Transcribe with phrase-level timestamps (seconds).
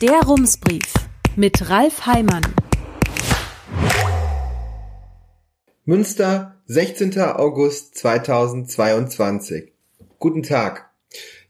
[0.00, 0.94] Der Rumsbrief
[1.36, 2.40] mit Ralf Heimann.
[5.84, 7.20] Münster, 16.
[7.20, 9.72] August 2022.
[10.18, 10.88] Guten Tag.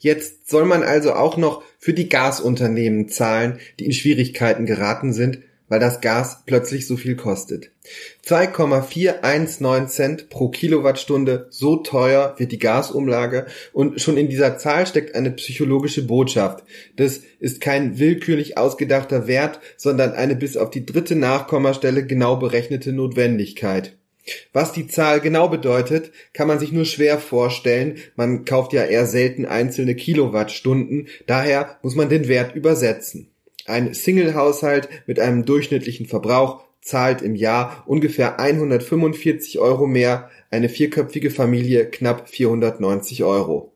[0.01, 5.39] Jetzt soll man also auch noch für die Gasunternehmen zahlen, die in Schwierigkeiten geraten sind,
[5.71, 7.71] weil das Gas plötzlich so viel kostet.
[8.23, 15.15] 2,419 Cent pro Kilowattstunde, so teuer wird die Gasumlage und schon in dieser Zahl steckt
[15.15, 16.65] eine psychologische Botschaft.
[16.97, 22.93] Das ist kein willkürlich ausgedachter Wert, sondern eine bis auf die dritte Nachkommastelle genau berechnete
[22.93, 23.97] Notwendigkeit.
[24.53, 27.99] Was die Zahl genau bedeutet, kann man sich nur schwer vorstellen.
[28.17, 33.31] Man kauft ja eher selten einzelne Kilowattstunden, daher muss man den Wert übersetzen.
[33.71, 41.31] Ein Single-Haushalt mit einem durchschnittlichen Verbrauch zahlt im Jahr ungefähr 145 Euro mehr, eine vierköpfige
[41.31, 43.73] Familie knapp 490 Euro.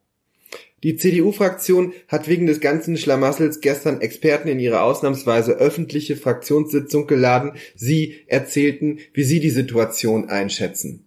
[0.83, 7.53] Die CDU-Fraktion hat wegen des ganzen Schlamassels gestern Experten in ihre ausnahmsweise öffentliche Fraktionssitzung geladen.
[7.77, 11.07] Sie erzählten, wie sie die Situation einschätzen.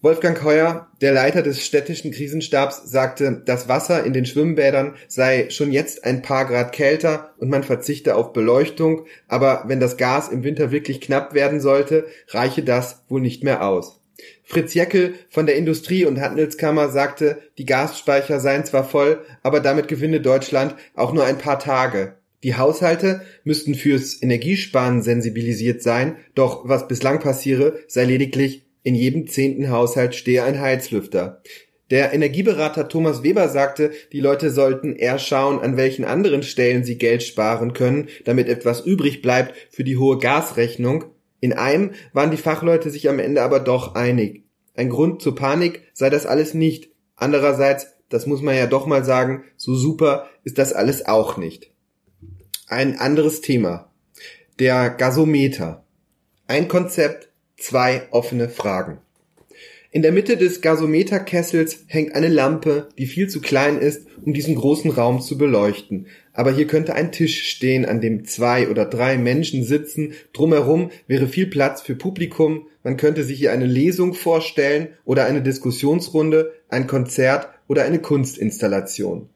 [0.00, 5.72] Wolfgang Heuer, der Leiter des städtischen Krisenstabs, sagte, das Wasser in den Schwimmbädern sei schon
[5.72, 10.44] jetzt ein paar Grad kälter und man verzichte auf Beleuchtung, aber wenn das Gas im
[10.44, 14.00] Winter wirklich knapp werden sollte, reiche das wohl nicht mehr aus.
[14.44, 19.88] Fritz Jeckel von der Industrie- und Handelskammer sagte, die Gasspeicher seien zwar voll, aber damit
[19.88, 22.14] gewinne Deutschland auch nur ein paar Tage.
[22.44, 29.26] Die Haushalte müssten fürs Energiesparen sensibilisiert sein, doch was bislang passiere, sei lediglich in jedem
[29.26, 31.42] zehnten Haushalt stehe ein Heizlüfter.
[31.90, 36.98] Der Energieberater Thomas Weber sagte, die Leute sollten eher schauen, an welchen anderen Stellen sie
[36.98, 41.06] Geld sparen können, damit etwas übrig bleibt für die hohe Gasrechnung.
[41.40, 44.44] In einem waren die Fachleute sich am Ende aber doch einig.
[44.74, 46.90] Ein Grund zur Panik sei das alles nicht.
[47.16, 51.72] Andererseits, das muss man ja doch mal sagen, so super ist das alles auch nicht.
[52.66, 53.90] Ein anderes Thema.
[54.58, 55.84] Der Gasometer.
[56.46, 57.27] Ein Konzept,
[57.58, 58.98] zwei offene Fragen.
[59.90, 64.54] In der Mitte des Gasometerkessels hängt eine Lampe, die viel zu klein ist, um diesen
[64.54, 66.08] großen Raum zu beleuchten.
[66.34, 70.12] Aber hier könnte ein Tisch stehen, an dem zwei oder drei Menschen sitzen.
[70.34, 72.66] Drumherum wäre viel Platz für Publikum.
[72.82, 79.30] Man könnte sich hier eine Lesung vorstellen oder eine Diskussionsrunde, ein Konzert oder eine Kunstinstallation.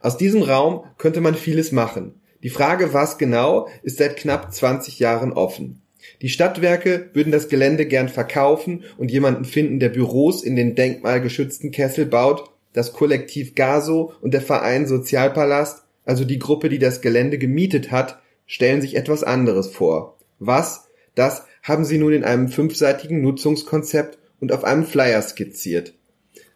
[0.00, 2.14] Aus diesem Raum könnte man vieles machen.
[2.44, 5.82] Die Frage, was genau, ist seit knapp 20 Jahren offen.
[6.22, 11.70] Die Stadtwerke würden das Gelände gern verkaufen und jemanden finden, der Büros in den denkmalgeschützten
[11.70, 12.50] Kessel baut.
[12.72, 18.20] Das Kollektiv Gaso und der Verein Sozialpalast, also die Gruppe, die das Gelände gemietet hat,
[18.46, 20.18] stellen sich etwas anderes vor.
[20.38, 20.88] Was?
[21.14, 25.94] Das haben sie nun in einem fünfseitigen Nutzungskonzept und auf einem Flyer skizziert.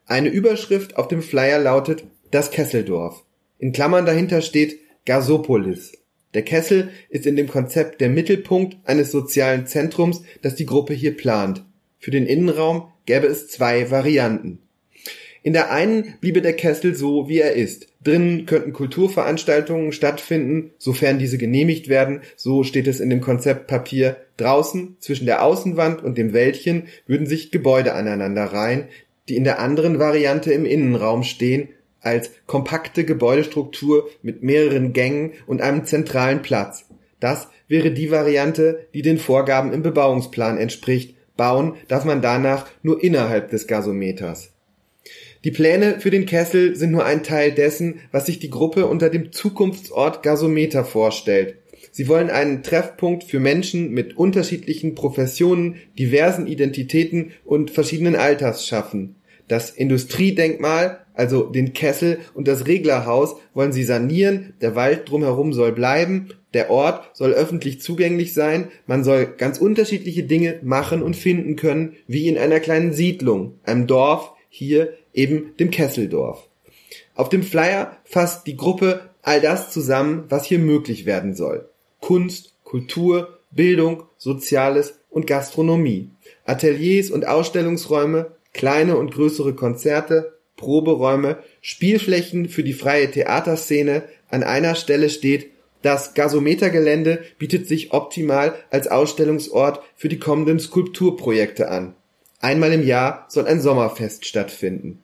[0.06, 3.24] Eine Überschrift auf dem Flyer lautet Das Kesseldorf.
[3.58, 5.92] In Klammern dahinter steht Gasopolis.
[6.34, 11.16] Der Kessel ist in dem Konzept der Mittelpunkt eines sozialen Zentrums, das die Gruppe hier
[11.16, 11.64] plant.
[11.98, 14.60] Für den Innenraum gäbe es zwei Varianten.
[15.42, 17.88] In der einen bliebe der Kessel so, wie er ist.
[18.04, 24.16] Drinnen könnten Kulturveranstaltungen stattfinden, sofern diese genehmigt werden, so steht es in dem Konzeptpapier.
[24.36, 28.88] Draußen, zwischen der Außenwand und dem Wäldchen, würden sich Gebäude aneinander reihen,
[29.28, 31.70] die in der anderen Variante im Innenraum stehen,
[32.00, 36.86] als kompakte Gebäudestruktur mit mehreren Gängen und einem zentralen Platz.
[37.20, 41.14] Das wäre die Variante, die den Vorgaben im Bebauungsplan entspricht.
[41.36, 44.52] Bauen darf man danach nur innerhalb des Gasometers.
[45.44, 49.08] Die Pläne für den Kessel sind nur ein Teil dessen, was sich die Gruppe unter
[49.08, 51.56] dem Zukunftsort Gasometer vorstellt.
[51.92, 59.16] Sie wollen einen Treffpunkt für Menschen mit unterschiedlichen Professionen, diversen Identitäten und verschiedenen Alters schaffen.
[59.48, 65.70] Das Industriedenkmal, also den Kessel und das Reglerhaus wollen sie sanieren, der Wald drumherum soll
[65.72, 71.56] bleiben, der Ort soll öffentlich zugänglich sein, man soll ganz unterschiedliche Dinge machen und finden
[71.56, 76.48] können, wie in einer kleinen Siedlung, einem Dorf, hier eben dem Kesseldorf.
[77.14, 81.68] Auf dem Flyer fasst die Gruppe all das zusammen, was hier möglich werden soll.
[82.00, 86.08] Kunst, Kultur, Bildung, Soziales und Gastronomie.
[86.46, 94.04] Ateliers und Ausstellungsräume, kleine und größere Konzerte, Proberäume, Spielflächen für die freie Theaterszene.
[94.28, 95.50] An einer Stelle steht,
[95.82, 101.94] das Gasometergelände bietet sich optimal als Ausstellungsort für die kommenden Skulpturprojekte an.
[102.40, 105.02] Einmal im Jahr soll ein Sommerfest stattfinden.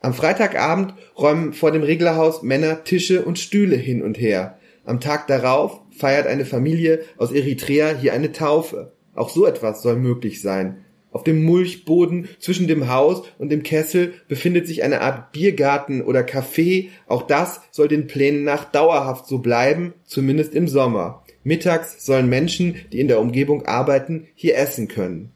[0.00, 4.58] Am Freitagabend räumen vor dem Reglerhaus Männer Tische und Stühle hin und her.
[4.84, 8.92] Am Tag darauf feiert eine Familie aus Eritrea hier eine Taufe.
[9.14, 10.84] Auch so etwas soll möglich sein.
[11.12, 16.20] Auf dem Mulchboden zwischen dem Haus und dem Kessel befindet sich eine Art Biergarten oder
[16.20, 16.88] Café.
[17.06, 21.24] Auch das soll den Plänen nach dauerhaft so bleiben, zumindest im Sommer.
[21.42, 25.32] Mittags sollen Menschen, die in der Umgebung arbeiten, hier essen können.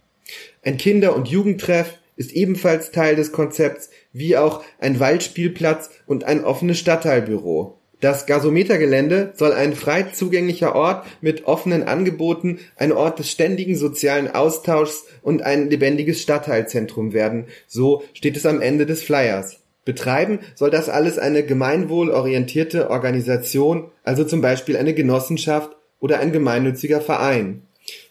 [0.63, 6.45] Ein Kinder- und Jugendtreff ist ebenfalls Teil des Konzepts, wie auch ein Waldspielplatz und ein
[6.45, 7.79] offenes Stadtteilbüro.
[8.01, 14.31] Das Gasometergelände soll ein frei zugänglicher Ort mit offenen Angeboten, ein Ort des ständigen sozialen
[14.31, 17.47] Austauschs und ein lebendiges Stadtteilzentrum werden.
[17.67, 19.61] So steht es am Ende des Flyers.
[19.85, 27.01] Betreiben soll das alles eine gemeinwohlorientierte Organisation, also zum Beispiel eine Genossenschaft oder ein gemeinnütziger
[27.01, 27.63] Verein.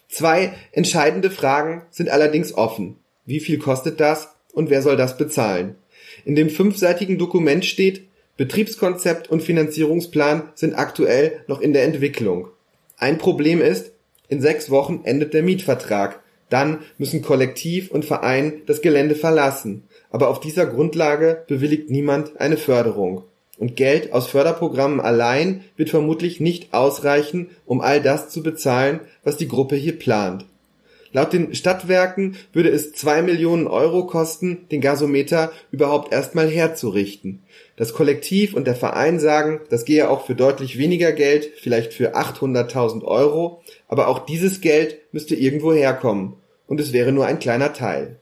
[0.08, 2.96] Zwei entscheidende Fragen sind allerdings offen.
[3.26, 5.74] Wie viel kostet das und wer soll das bezahlen?
[6.24, 12.48] In dem fünfseitigen Dokument steht, Betriebskonzept und Finanzierungsplan sind aktuell noch in der Entwicklung.
[12.96, 13.92] Ein Problem ist,
[14.28, 16.20] in sechs Wochen endet der Mietvertrag.
[16.50, 19.84] Dann müssen Kollektiv und Verein das Gelände verlassen.
[20.10, 23.22] Aber auf dieser Grundlage bewilligt niemand eine Förderung.
[23.56, 29.36] Und Geld aus Förderprogrammen allein wird vermutlich nicht ausreichen, um all das zu bezahlen, was
[29.36, 30.44] die Gruppe hier plant.
[31.14, 37.44] Laut den Stadtwerken würde es zwei Millionen Euro kosten, den Gasometer überhaupt erstmal herzurichten.
[37.76, 42.16] Das Kollektiv und der Verein sagen, das gehe auch für deutlich weniger Geld, vielleicht für
[42.16, 46.34] 800.000 Euro, aber auch dieses Geld müsste irgendwo herkommen.
[46.66, 48.16] Und es wäre nur ein kleiner Teil.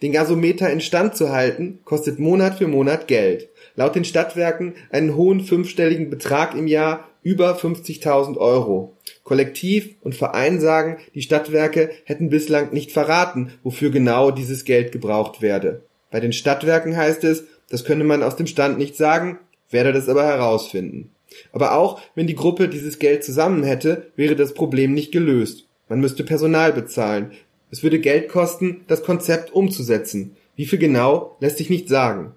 [0.00, 3.50] Den Gasometer instand zu halten, kostet Monat für Monat Geld.
[3.76, 8.96] Laut den Stadtwerken einen hohen fünfstelligen Betrag im Jahr über 50.000 Euro.
[9.22, 15.42] Kollektiv und Verein sagen, die Stadtwerke hätten bislang nicht verraten, wofür genau dieses Geld gebraucht
[15.42, 15.82] werde.
[16.10, 19.38] Bei den Stadtwerken heißt es, das könne man aus dem Stand nicht sagen,
[19.70, 21.10] werde das aber herausfinden.
[21.52, 25.66] Aber auch wenn die Gruppe dieses Geld zusammen hätte, wäre das Problem nicht gelöst.
[25.88, 27.32] Man müsste Personal bezahlen.
[27.70, 30.36] Es würde Geld kosten, das Konzept umzusetzen.
[30.56, 32.32] Wie viel genau, lässt sich nicht sagen.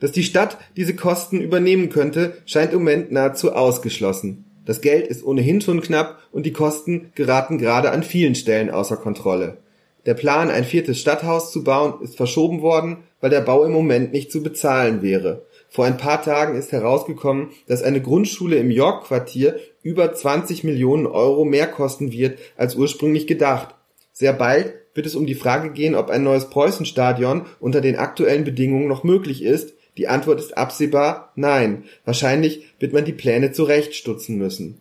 [0.00, 4.44] Dass die Stadt diese Kosten übernehmen könnte, scheint im Moment nahezu ausgeschlossen.
[4.66, 8.96] Das Geld ist ohnehin schon knapp und die Kosten geraten gerade an vielen Stellen außer
[8.96, 9.58] Kontrolle.
[10.06, 14.12] Der Plan, ein viertes Stadthaus zu bauen, ist verschoben worden, weil der Bau im Moment
[14.12, 15.46] nicht zu bezahlen wäre.
[15.68, 21.44] Vor ein paar Tagen ist herausgekommen, dass eine Grundschule im York-Quartier über 20 Millionen Euro
[21.44, 23.74] mehr kosten wird als ursprünglich gedacht.
[24.12, 28.44] Sehr bald wird es um die Frage gehen, ob ein neues Preußenstadion unter den aktuellen
[28.44, 31.84] Bedingungen noch möglich ist, die Antwort ist absehbar nein.
[32.04, 34.78] Wahrscheinlich wird man die Pläne zurechtstutzen müssen.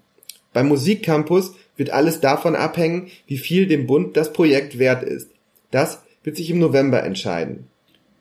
[0.53, 5.29] Beim Musikcampus wird alles davon abhängen, wie viel dem Bund das Projekt wert ist.
[5.71, 7.67] Das wird sich im November entscheiden.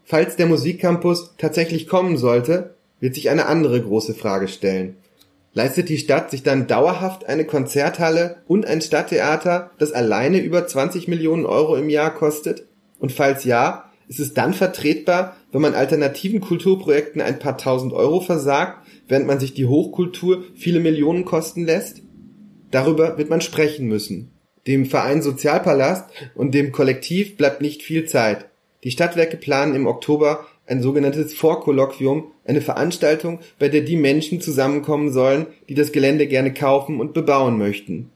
[0.05, 4.97] Falls der Musikcampus tatsächlich kommen sollte, wird sich eine andere große Frage stellen.
[5.53, 11.07] Leistet die Stadt sich dann dauerhaft eine Konzerthalle und ein Stadttheater, das alleine über 20
[11.07, 12.67] Millionen Euro im Jahr kostet?
[12.99, 18.21] Und falls ja, ist es dann vertretbar, wenn man alternativen Kulturprojekten ein paar tausend Euro
[18.21, 22.03] versagt, während man sich die Hochkultur viele Millionen kosten lässt?
[22.73, 24.33] Darüber wird man sprechen müssen.
[24.67, 28.47] Dem Verein Sozialpalast und dem Kollektiv bleibt nicht viel Zeit.
[28.83, 35.13] Die Stadtwerke planen im Oktober ein sogenanntes Vorkolloquium, eine Veranstaltung, bei der die Menschen zusammenkommen
[35.13, 38.11] sollen, die das Gelände gerne kaufen und bebauen möchten.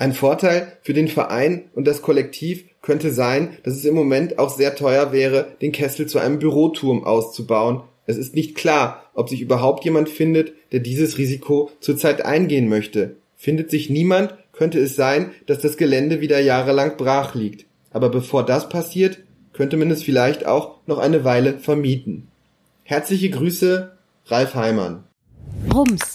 [0.00, 4.48] Ein Vorteil für den Verein und das Kollektiv könnte sein, dass es im Moment auch
[4.48, 7.82] sehr teuer wäre, den Kessel zu einem Büroturm auszubauen.
[8.06, 13.16] Es ist nicht klar, ob sich überhaupt jemand findet, der dieses Risiko zurzeit eingehen möchte.
[13.36, 17.66] Findet sich niemand, könnte es sein, dass das Gelände wieder jahrelang brach liegt.
[17.90, 19.18] Aber bevor das passiert,
[19.52, 22.28] könnte man es vielleicht auch noch eine Weile vermieten.
[22.84, 23.92] Herzliche Grüße,
[24.28, 25.04] Ralf Heimann.
[25.74, 26.14] Rums,